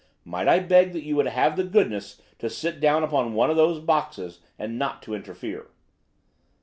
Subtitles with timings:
[0.25, 3.55] Might I beg that you would have the goodness to sit down upon one of
[3.55, 5.67] those boxes, and not to interfere?"